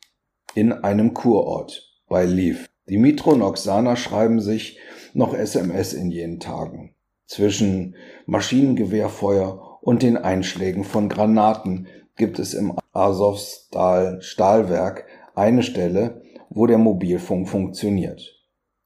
In 0.56 0.72
einem 0.72 1.14
Kurort 1.14 1.90
bei 2.08 2.26
Lviv. 2.26 2.68
Dimitro 2.90 3.32
und 3.32 3.42
Oksana 3.42 3.96
schreiben 3.96 4.42
sich 4.42 4.78
noch 5.14 5.34
SMS 5.34 5.94
in 5.94 6.12
jenen 6.12 6.40
Tagen. 6.40 6.96
Zwischen 7.28 7.96
Maschinengewehrfeuer 8.26 9.80
und 9.82 10.04
den 10.04 10.18
Einschlägen 10.18 10.84
von 10.84 11.08
Granaten 11.08 11.88
gibt 12.18 12.40
es 12.40 12.54
im 12.54 12.74
Azovstal 12.94 14.22
Stahlwerk 14.22 15.06
eine 15.36 15.64
Stelle, 15.64 16.22
wo 16.50 16.68
der 16.68 16.78
Mobilfunk 16.78 17.50
funktioniert. 17.50 18.40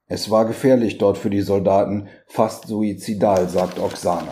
Es 0.07 0.31
war 0.31 0.45
gefährlich 0.45 0.97
dort 0.97 1.17
für 1.17 1.29
die 1.29 1.41
Soldaten, 1.41 2.07
fast 2.25 2.67
suizidal, 2.67 3.49
sagt 3.49 3.79
Oksana. 3.79 4.31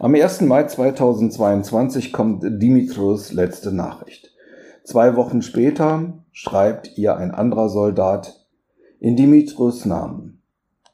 Am 0.00 0.12
1. 0.16 0.40
Mai 0.40 0.64
2022 0.64 2.12
kommt 2.12 2.42
Dimitros 2.42 3.32
letzte 3.32 3.72
Nachricht. 3.72 4.32
Zwei 4.82 5.14
Wochen 5.14 5.40
später 5.40 6.24
schreibt 6.32 6.98
ihr 6.98 7.16
ein 7.16 7.30
anderer 7.30 7.68
Soldat 7.68 8.44
in 8.98 9.14
Dimitros 9.14 9.84
Namen. 9.84 10.42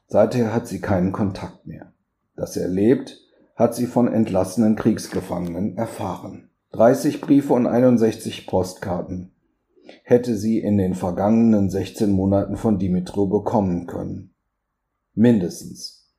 Seither 0.05 0.53
hat 0.53 0.67
sie 0.67 0.79
keinen 0.79 1.11
Kontakt 1.11 1.65
mehr. 1.65 1.91
Dass 2.35 2.55
er 2.55 2.67
lebt, 2.67 3.19
hat 3.55 3.73
sie 3.73 3.87
von 3.87 4.07
entlassenen 4.07 4.75
Kriegsgefangenen 4.75 5.75
erfahren. 5.75 6.48
30 6.71 7.19
Briefe 7.19 7.53
und 7.53 7.65
61 7.65 8.45
Postkarten 8.45 9.31
hätte 10.03 10.35
sie 10.35 10.59
in 10.59 10.77
den 10.77 10.93
vergangenen 10.93 11.71
16 11.71 12.11
Monaten 12.11 12.57
von 12.57 12.77
Dimitro 12.77 13.25
bekommen 13.25 13.87
können. 13.87 14.35
Mindestens. 15.15 16.13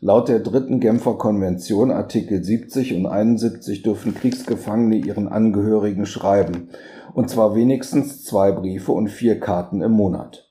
Laut 0.00 0.28
der 0.28 0.40
dritten 0.40 0.80
Genfer 0.80 1.18
Konvention 1.18 1.92
Artikel 1.92 2.42
70 2.42 2.94
und 2.94 3.06
71 3.06 3.84
dürfen 3.84 4.12
Kriegsgefangene 4.12 4.96
ihren 4.96 5.28
Angehörigen 5.28 6.04
schreiben, 6.04 6.70
und 7.14 7.30
zwar 7.30 7.54
wenigstens 7.54 8.24
zwei 8.24 8.50
Briefe 8.50 8.90
und 8.90 9.06
vier 9.06 9.38
Karten 9.38 9.82
im 9.82 9.92
Monat. 9.92 10.50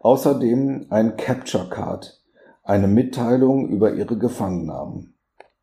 Außerdem 0.00 0.86
ein 0.90 1.16
Capture 1.16 1.68
Card, 1.68 2.22
eine 2.62 2.86
Mitteilung 2.86 3.68
über 3.68 3.94
ihre 3.94 4.16
Gefangennahmen. 4.16 5.14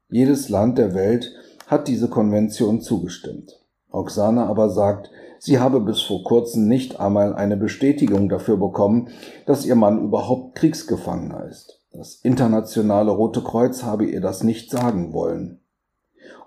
Jedes 0.10 0.50
Land 0.50 0.77
der 0.77 0.93
Welt 0.93 1.34
hat 1.69 1.88
diese 1.88 2.09
Konvention 2.09 2.81
zugestimmt. 2.81 3.63
Oksana 3.91 4.47
aber 4.47 4.69
sagt, 4.69 5.09
Sie 5.41 5.59
habe 5.59 5.79
bis 5.79 6.01
vor 6.01 6.23
kurzem 6.25 6.67
nicht 6.67 6.99
einmal 6.99 7.33
eine 7.33 7.55
Bestätigung 7.55 8.27
dafür 8.27 8.57
bekommen, 8.57 9.07
dass 9.45 9.65
ihr 9.65 9.75
Mann 9.75 10.03
überhaupt 10.03 10.55
Kriegsgefangener 10.55 11.45
ist. 11.45 11.79
Das 11.93 12.15
internationale 12.15 13.11
Rote 13.11 13.41
Kreuz 13.41 13.83
habe 13.83 14.05
ihr 14.05 14.19
das 14.19 14.43
nicht 14.43 14.69
sagen 14.69 15.13
wollen, 15.13 15.61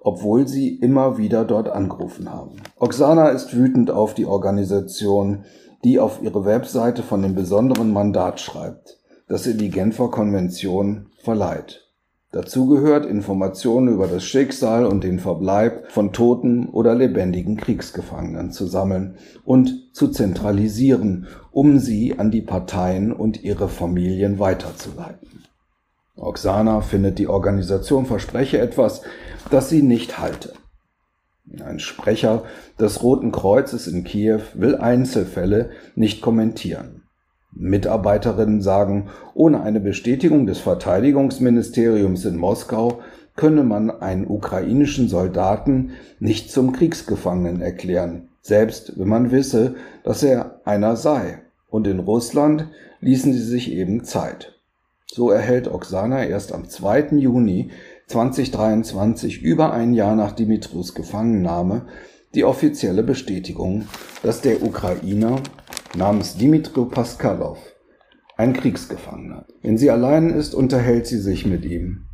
obwohl 0.03 0.47
sie 0.47 0.77
immer 0.77 1.17
wieder 1.17 1.47
dort 1.47 1.71
angerufen 1.71 2.31
haben. 2.31 2.57
Oksana 2.77 3.31
ist 3.31 3.57
wütend 3.57 3.91
auf 3.91 4.13
die 4.13 4.27
Organisation, 4.27 5.45
die 5.85 5.99
auf 5.99 6.23
ihre 6.23 6.45
Webseite 6.45 7.03
von 7.03 7.23
dem 7.23 7.35
besonderen 7.35 7.93
Mandat 7.93 8.41
schreibt, 8.41 8.99
das 9.27 9.47
ihr 9.47 9.55
die 9.55 9.71
Genfer 9.71 10.11
Konvention 10.11 11.07
verleiht. 11.23 11.82
Dazu 12.33 12.67
gehört, 12.67 13.05
Informationen 13.05 13.93
über 13.93 14.07
das 14.07 14.25
Schicksal 14.25 14.87
und 14.87 15.05
den 15.05 15.19
Verbleib 15.19 15.93
von 15.93 16.15
toten 16.15 16.67
oder 16.71 16.95
lebendigen 16.95 17.59
Kriegsgefangenen 17.59 18.53
zu 18.53 18.67
sammeln 18.67 19.17
und 19.45 19.95
zu 19.95 20.09
zentralisieren, 20.09 21.27
um 21.51 21.79
sie 21.79 22.19
an 22.19 22.31
die 22.31 22.41
Parteien 22.41 23.13
und 23.13 23.45
ihre 23.45 23.69
Familien 23.69 24.39
weiterzuleiten. 24.39 25.45
Oksana 26.17 26.81
findet, 26.81 27.19
die 27.19 27.29
Organisation 27.29 28.07
verspreche 28.07 28.59
etwas, 28.59 29.03
das 29.51 29.69
sie 29.69 29.83
nicht 29.83 30.19
halte. 30.19 30.55
Ein 31.63 31.81
Sprecher 31.81 32.45
des 32.81 33.03
Roten 33.03 33.31
Kreuzes 33.31 33.87
in 33.87 34.05
Kiew 34.05 34.41
will 34.55 34.77
Einzelfälle 34.77 35.71
nicht 35.97 36.23
kommentieren. 36.23 37.02
Mitarbeiterinnen 37.55 38.63
sagen, 38.63 39.09
ohne 39.35 39.63
eine 39.63 39.81
Bestätigung 39.81 40.47
des 40.47 40.59
Verteidigungsministeriums 40.59 42.25
in 42.25 42.37
Moskau 42.37 43.01
könne 43.37 43.63
man 43.63 43.91
einen 43.91 44.27
ukrainischen 44.27 45.09
Soldaten 45.09 45.93
nicht 46.19 46.51
zum 46.51 46.73
Kriegsgefangenen 46.73 47.61
erklären, 47.61 48.29
selbst 48.41 48.99
wenn 48.99 49.09
man 49.09 49.31
wisse, 49.31 49.75
dass 50.05 50.23
er 50.23 50.61
einer 50.65 50.97
sei. 50.97 51.41
Und 51.69 51.87
in 51.87 52.01
Russland 52.01 52.69
ließen 53.01 53.33
sie 53.33 53.43
sich 53.43 53.73
eben 53.73 54.05
Zeit. 54.05 54.59
So 55.07 55.31
erhält 55.31 55.69
Oksana 55.69 56.25
erst 56.25 56.53
am 56.53 56.69
2. 56.69 57.17
Juni 57.17 57.71
2023, 58.07 59.43
über 59.43 59.73
ein 59.73 59.95
Jahr 59.95 60.17
nach 60.17 60.33
Dimitrus 60.33 60.95
Gefangennahme, 60.95 61.87
die 62.35 62.45
offizielle 62.45 63.03
Bestätigung, 63.03 63.87
dass 64.23 64.41
der 64.41 64.63
Ukrainer 64.63 65.37
namens 65.97 66.37
Dimitri 66.37 66.85
Paskalov, 66.87 67.59
ein 68.37 68.55
Kriegsgefangener. 68.55 69.47
Wenn 69.63 69.77
sie 69.77 69.91
allein 69.91 70.31
ist, 70.31 70.55
unterhält 70.55 71.07
sie 71.07 71.19
sich 71.19 71.47
mit 71.47 71.65
ihm. 71.65 72.07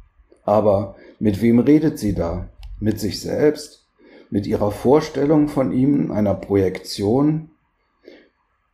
Aber 0.44 0.97
mit 1.20 1.40
wem 1.42 1.61
redet 1.61 1.99
sie 1.99 2.14
da? 2.14 2.49
Mit 2.80 2.99
sich 2.99 3.20
selbst? 3.20 3.87
Mit 4.30 4.47
ihrer 4.47 4.70
Vorstellung 4.70 5.49
von 5.49 5.73
ihm, 5.73 6.11
einer 6.11 6.35
Projektion? 6.35 7.50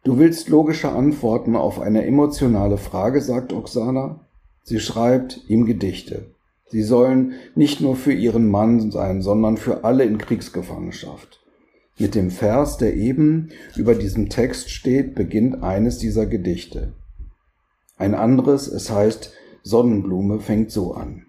Du 0.04 0.18
willst 0.18 0.48
logische 0.48 0.90
Antworten 0.90 1.54
auf 1.56 1.80
eine 1.80 2.06
emotionale 2.06 2.78
Frage, 2.78 3.20
sagt 3.20 3.52
Oksana. 3.52 4.20
Sie 4.62 4.80
schreibt 4.80 5.48
ihm 5.48 5.66
Gedichte. 5.66 6.34
Sie 6.66 6.82
sollen 6.82 7.34
nicht 7.54 7.80
nur 7.80 7.96
für 7.96 8.12
ihren 8.12 8.50
Mann 8.50 8.90
sein, 8.90 9.22
sondern 9.22 9.58
für 9.58 9.84
alle 9.84 10.04
in 10.04 10.18
Kriegsgefangenschaft. 10.18 11.43
Mit 11.96 12.16
dem 12.16 12.30
Vers, 12.30 12.76
der 12.76 12.94
eben 12.94 13.50
über 13.76 13.94
diesem 13.94 14.28
Text 14.28 14.70
steht, 14.70 15.14
beginnt 15.14 15.62
eines 15.62 15.98
dieser 15.98 16.26
Gedichte. 16.26 16.92
Ein 17.96 18.14
anderes, 18.14 18.66
es 18.66 18.90
heißt 18.90 19.32
Sonnenblume, 19.62 20.40
fängt 20.40 20.72
so 20.72 20.94
an. 20.94 21.26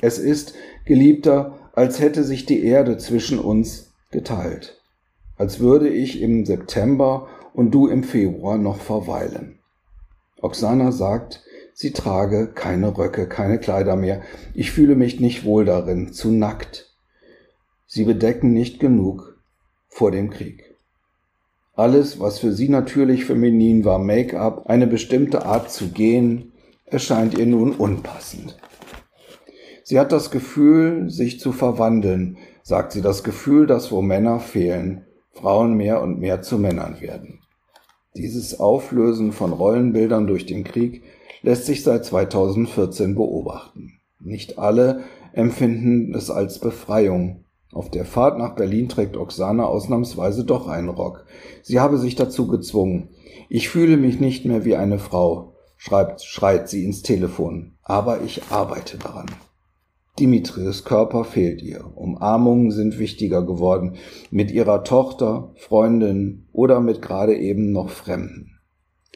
Es 0.00 0.18
ist, 0.18 0.54
Geliebter, 0.84 1.58
als 1.72 2.00
hätte 2.00 2.22
sich 2.22 2.46
die 2.46 2.64
Erde 2.64 2.96
zwischen 2.98 3.38
uns 3.40 3.92
geteilt, 4.10 4.80
als 5.36 5.58
würde 5.58 5.88
ich 5.88 6.22
im 6.22 6.46
September 6.46 7.28
und 7.52 7.72
du 7.72 7.88
im 7.88 8.04
Februar 8.04 8.56
noch 8.56 8.78
verweilen. 8.78 9.58
Oksana 10.40 10.92
sagt, 10.92 11.42
sie 11.74 11.90
trage 11.90 12.46
keine 12.46 12.96
Röcke, 12.96 13.26
keine 13.26 13.58
Kleider 13.58 13.96
mehr. 13.96 14.22
Ich 14.54 14.70
fühle 14.70 14.94
mich 14.94 15.20
nicht 15.20 15.44
wohl 15.44 15.64
darin, 15.64 16.12
zu 16.12 16.30
nackt. 16.30 16.94
Sie 17.86 18.04
bedecken 18.04 18.52
nicht 18.52 18.78
genug 18.78 19.29
vor 19.90 20.10
dem 20.10 20.30
Krieg. 20.30 20.74
Alles, 21.74 22.18
was 22.18 22.38
für 22.38 22.52
sie 22.52 22.68
natürlich 22.68 23.24
feminin 23.24 23.84
war, 23.84 23.98
Make-up, 23.98 24.66
eine 24.66 24.86
bestimmte 24.86 25.44
Art 25.44 25.70
zu 25.70 25.88
gehen, 25.88 26.52
erscheint 26.86 27.36
ihr 27.36 27.46
nun 27.46 27.72
unpassend. 27.72 28.56
Sie 29.84 29.98
hat 29.98 30.12
das 30.12 30.30
Gefühl, 30.30 31.10
sich 31.10 31.40
zu 31.40 31.52
verwandeln, 31.52 32.38
sagt 32.62 32.92
sie, 32.92 33.02
das 33.02 33.24
Gefühl, 33.24 33.66
dass 33.66 33.90
wo 33.90 34.02
Männer 34.02 34.40
fehlen, 34.40 35.04
Frauen 35.32 35.74
mehr 35.74 36.02
und 36.02 36.20
mehr 36.20 36.42
zu 36.42 36.58
Männern 36.58 37.00
werden. 37.00 37.40
Dieses 38.16 38.58
Auflösen 38.60 39.32
von 39.32 39.52
Rollenbildern 39.52 40.26
durch 40.26 40.46
den 40.46 40.64
Krieg 40.64 41.02
lässt 41.42 41.66
sich 41.66 41.82
seit 41.82 42.04
2014 42.04 43.14
beobachten. 43.14 43.94
Nicht 44.18 44.58
alle 44.58 45.04
empfinden 45.32 46.14
es 46.14 46.30
als 46.30 46.58
Befreiung. 46.58 47.44
Auf 47.72 47.90
der 47.90 48.04
Fahrt 48.04 48.36
nach 48.38 48.56
Berlin 48.56 48.88
trägt 48.88 49.16
Oksana 49.16 49.64
ausnahmsweise 49.64 50.44
doch 50.44 50.66
einen 50.66 50.88
Rock. 50.88 51.24
Sie 51.62 51.78
habe 51.78 51.98
sich 51.98 52.16
dazu 52.16 52.48
gezwungen. 52.48 53.10
Ich 53.48 53.68
fühle 53.68 53.96
mich 53.96 54.18
nicht 54.18 54.44
mehr 54.44 54.64
wie 54.64 54.76
eine 54.76 54.98
Frau, 54.98 55.54
schreibt, 55.76 56.22
schreit 56.22 56.68
sie 56.68 56.84
ins 56.84 57.02
Telefon. 57.02 57.76
Aber 57.82 58.22
ich 58.22 58.42
arbeite 58.50 58.98
daran. 58.98 59.26
Dimitris 60.18 60.84
Körper 60.84 61.24
fehlt 61.24 61.62
ihr. 61.62 61.84
Umarmungen 61.94 62.72
sind 62.72 62.98
wichtiger 62.98 63.42
geworden. 63.42 63.94
Mit 64.30 64.50
ihrer 64.50 64.82
Tochter, 64.82 65.52
Freundin 65.56 66.48
oder 66.52 66.80
mit 66.80 67.00
gerade 67.00 67.36
eben 67.36 67.72
noch 67.72 67.88
Fremden. 67.88 68.58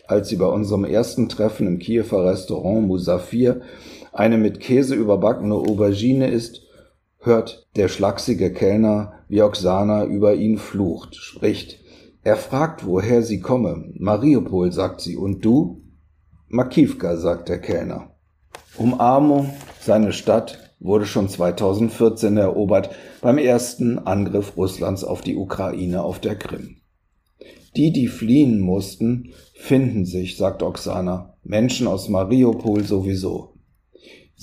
Als 0.06 0.28
sie 0.28 0.36
bei 0.36 0.46
unserem 0.46 0.84
ersten 0.84 1.28
Treffen 1.28 1.66
im 1.66 1.78
Kiewer 1.78 2.24
Restaurant 2.24 2.86
Musafir 2.86 3.62
eine 4.12 4.38
mit 4.38 4.60
Käse 4.60 4.94
überbackene 4.94 5.54
Aubergine 5.54 6.28
isst, 6.28 6.63
hört 7.24 7.66
der 7.76 7.88
schlachsige 7.88 8.52
Kellner, 8.52 9.14
wie 9.28 9.42
Oksana 9.42 10.04
über 10.04 10.34
ihn 10.34 10.58
flucht, 10.58 11.16
spricht. 11.16 11.80
Er 12.22 12.36
fragt, 12.36 12.86
woher 12.86 13.22
sie 13.22 13.40
komme. 13.40 13.92
Mariupol, 13.98 14.72
sagt 14.72 15.00
sie. 15.00 15.16
Und 15.16 15.44
du? 15.44 15.82
Makivka, 16.48 17.16
sagt 17.16 17.48
der 17.48 17.60
Kellner. 17.60 18.10
Umarmung, 18.76 19.50
seine 19.80 20.12
Stadt, 20.12 20.74
wurde 20.80 21.06
schon 21.06 21.28
2014 21.28 22.36
erobert 22.36 22.90
beim 23.20 23.38
ersten 23.38 23.98
Angriff 23.98 24.56
Russlands 24.56 25.04
auf 25.04 25.22
die 25.22 25.36
Ukraine 25.36 26.02
auf 26.02 26.18
der 26.18 26.36
Krim. 26.36 26.76
Die, 27.76 27.92
die 27.92 28.06
fliehen 28.06 28.60
mussten, 28.60 29.32
finden 29.54 30.04
sich, 30.04 30.36
sagt 30.36 30.62
Oksana, 30.62 31.34
Menschen 31.42 31.86
aus 31.86 32.08
Mariupol 32.08 32.84
sowieso. 32.84 33.53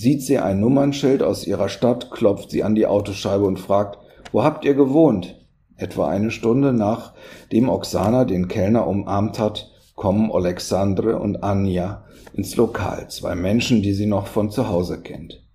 Sieht 0.01 0.23
sie 0.23 0.39
ein 0.39 0.59
Nummernschild 0.59 1.21
aus 1.21 1.45
ihrer 1.45 1.69
Stadt, 1.69 2.09
klopft 2.09 2.49
sie 2.49 2.63
an 2.63 2.73
die 2.73 2.87
Autoscheibe 2.87 3.45
und 3.45 3.59
fragt, 3.59 3.99
wo 4.31 4.43
habt 4.43 4.65
ihr 4.65 4.73
gewohnt? 4.73 5.39
Etwa 5.75 6.09
eine 6.09 6.31
Stunde 6.31 6.73
nachdem 6.73 7.69
Oksana 7.69 8.25
den 8.25 8.47
Kellner 8.47 8.87
umarmt 8.87 9.37
hat, 9.37 9.69
kommen 9.93 10.31
Alexandre 10.31 11.19
und 11.19 11.43
Anja 11.43 12.03
ins 12.33 12.55
Lokal, 12.55 13.11
zwei 13.11 13.35
Menschen, 13.35 13.83
die 13.83 13.93
sie 13.93 14.07
noch 14.07 14.25
von 14.25 14.49
zu 14.49 14.69
Hause 14.69 15.03
kennt. 15.03 15.45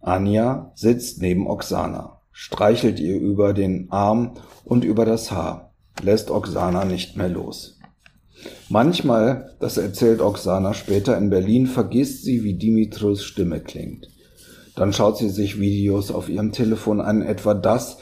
Anja 0.00 0.72
sitzt 0.74 1.22
neben 1.22 1.46
Oksana, 1.46 2.22
streichelt 2.32 2.98
ihr 2.98 3.20
über 3.20 3.52
den 3.52 3.86
Arm 3.92 4.32
und 4.64 4.82
über 4.82 5.04
das 5.04 5.30
Haar, 5.30 5.74
lässt 6.02 6.28
Oksana 6.28 6.86
nicht 6.86 7.16
mehr 7.16 7.28
los. 7.28 7.78
Manchmal, 8.68 9.54
das 9.60 9.76
erzählt 9.76 10.20
Oksana 10.20 10.74
später 10.74 11.16
in 11.16 11.30
Berlin, 11.30 11.66
vergisst 11.66 12.24
sie, 12.24 12.44
wie 12.44 12.54
Dimitros 12.54 13.24
Stimme 13.24 13.60
klingt. 13.60 14.08
Dann 14.74 14.92
schaut 14.92 15.18
sie 15.18 15.28
sich 15.28 15.60
Videos 15.60 16.10
auf 16.10 16.28
ihrem 16.28 16.52
Telefon 16.52 17.00
an, 17.00 17.22
etwa 17.22 17.54
das, 17.54 17.98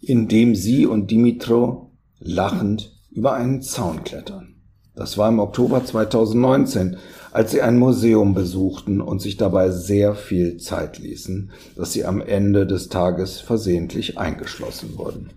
in 0.00 0.28
dem 0.28 0.54
sie 0.54 0.86
und 0.86 1.10
Dimitro 1.10 1.92
lachend 2.18 2.92
über 3.10 3.34
einen 3.34 3.62
Zaun 3.62 4.04
klettern. 4.04 4.54
Das 4.94 5.16
war 5.16 5.28
im 5.28 5.38
Oktober 5.38 5.84
2019, 5.84 6.96
als 7.32 7.52
sie 7.52 7.62
ein 7.62 7.78
Museum 7.78 8.34
besuchten 8.34 9.00
und 9.00 9.22
sich 9.22 9.36
dabei 9.36 9.70
sehr 9.70 10.14
viel 10.14 10.58
Zeit 10.58 10.98
ließen, 10.98 11.52
dass 11.76 11.92
sie 11.92 12.04
am 12.04 12.20
Ende 12.20 12.66
des 12.66 12.88
Tages 12.88 13.40
versehentlich 13.40 14.18
eingeschlossen 14.18 14.98
wurden. 14.98 15.30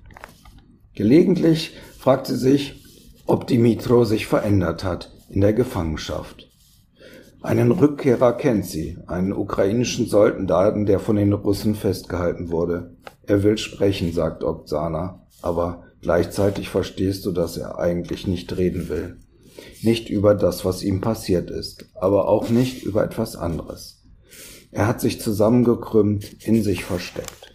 Gelegentlich 0.95 1.71
fragt 1.97 2.27
sie 2.27 2.35
sich, 2.35 2.82
ob 3.25 3.47
Dimitro 3.47 4.05
sich 4.05 4.27
verändert 4.27 4.83
hat 4.83 5.11
in 5.29 5.41
der 5.41 5.53
Gefangenschaft. 5.53 6.49
Einen 7.41 7.71
Rückkehrer 7.71 8.33
kennt 8.33 8.65
sie, 8.65 8.97
einen 9.07 9.33
ukrainischen 9.33 10.07
Soldaten, 10.07 10.85
der 10.85 10.99
von 10.99 11.17
den 11.17 11.33
Russen 11.33 11.75
festgehalten 11.75 12.51
wurde. 12.51 12.95
Er 13.27 13.43
will 13.43 13.57
sprechen, 13.57 14.13
sagt 14.13 14.43
Oksana, 14.43 15.25
aber 15.41 15.83
gleichzeitig 16.01 16.69
verstehst 16.69 17.25
du, 17.25 17.31
dass 17.31 17.57
er 17.57 17.79
eigentlich 17.79 18.27
nicht 18.27 18.55
reden 18.57 18.87
will 18.87 19.17
nicht 19.81 20.09
über 20.09 20.35
das, 20.35 20.65
was 20.65 20.83
ihm 20.83 21.01
passiert 21.01 21.49
ist, 21.49 21.85
aber 21.95 22.27
auch 22.27 22.49
nicht 22.49 22.83
über 22.83 23.03
etwas 23.03 23.35
anderes. 23.35 24.03
Er 24.71 24.87
hat 24.87 25.01
sich 25.01 25.21
zusammengekrümmt, 25.21 26.45
in 26.45 26.63
sich 26.63 26.83
versteckt. 26.83 27.53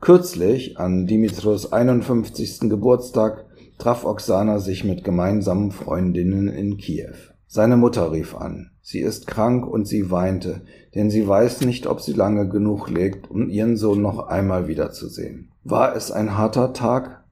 Kürzlich, 0.00 0.78
an 0.78 1.06
Dimitros 1.06 1.72
51. 1.72 2.70
Geburtstag, 2.70 3.44
traf 3.80 4.04
Oksana 4.04 4.58
sich 4.58 4.84
mit 4.84 5.02
gemeinsamen 5.04 5.72
Freundinnen 5.72 6.48
in 6.48 6.76
Kiew. 6.76 7.14
Seine 7.46 7.76
Mutter 7.76 8.12
rief 8.12 8.36
an. 8.36 8.70
Sie 8.80 9.00
ist 9.00 9.26
krank 9.26 9.66
und 9.66 9.88
sie 9.88 10.10
weinte, 10.10 10.64
denn 10.94 11.10
sie 11.10 11.26
weiß 11.26 11.62
nicht, 11.62 11.86
ob 11.86 12.00
sie 12.00 12.12
lange 12.12 12.48
genug 12.48 12.88
lebt, 12.88 13.30
um 13.30 13.48
ihren 13.48 13.76
Sohn 13.76 14.02
noch 14.02 14.28
einmal 14.28 14.68
wiederzusehen. 14.68 15.50
War 15.64 15.96
es 15.96 16.12
ein 16.12 16.36
harter 16.36 16.72
Tag? 16.72 17.24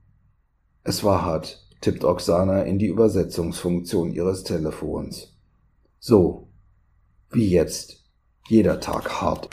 Es 0.83 1.05
war 1.05 1.25
hart, 1.25 1.69
tippt 1.81 2.05
Oksana 2.05 2.63
in 2.63 2.79
die 2.79 2.87
Übersetzungsfunktion 2.87 4.13
ihres 4.13 4.43
Telefons. 4.43 5.37
So, 5.99 6.49
wie 7.31 7.49
jetzt, 7.49 8.05
jeder 8.49 8.81
Tag 8.81 9.21
hart. 9.21 9.51